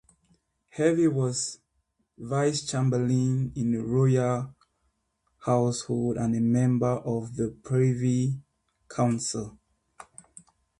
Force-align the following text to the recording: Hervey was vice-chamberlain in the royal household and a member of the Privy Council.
Hervey 0.69 1.07
was 1.09 1.59
vice-chamberlain 2.17 3.51
in 3.55 3.71
the 3.71 3.83
royal 3.85 4.55
household 5.45 6.17
and 6.17 6.35
a 6.35 6.39
member 6.41 6.93
of 7.05 7.35
the 7.35 7.51
Privy 7.63 8.41
Council. 8.89 9.59